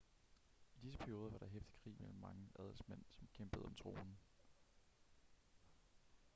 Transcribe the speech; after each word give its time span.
i 0.73 0.79
disse 0.85 0.97
perioder 0.97 1.29
var 1.29 1.37
der 1.37 1.45
heftig 1.47 1.73
krig 1.83 1.95
mellem 1.99 2.17
mange 2.19 2.49
adelsmænd 2.59 3.03
som 3.09 3.27
kæmpede 3.33 3.63
om 3.65 3.75
tronen 3.75 4.17